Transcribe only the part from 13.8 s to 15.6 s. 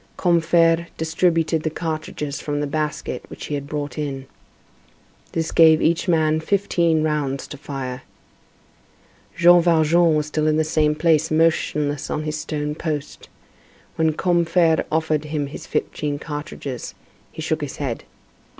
When Combeferre offered him